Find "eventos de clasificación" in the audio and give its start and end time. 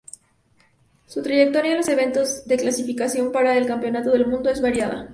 1.87-3.31